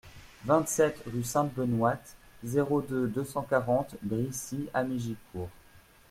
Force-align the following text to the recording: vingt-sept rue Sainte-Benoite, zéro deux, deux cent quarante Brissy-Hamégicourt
vingt-sept 0.45 1.03
rue 1.05 1.23
Sainte-Benoite, 1.23 2.15
zéro 2.43 2.81
deux, 2.81 3.07
deux 3.07 3.23
cent 3.23 3.43
quarante 3.43 3.95
Brissy-Hamégicourt 4.01 5.51